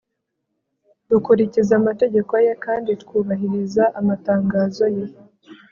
dukurikiza 1.09 1.73
amategeko 1.81 2.33
ye 2.45 2.53
kandi 2.65 2.91
twubahiriza 3.01 3.83
amatangazo 3.99 4.85
ye 4.95 5.05